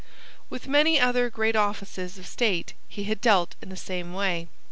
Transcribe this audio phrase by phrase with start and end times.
[0.49, 4.47] With many other great offices of state he had dealt in the same way.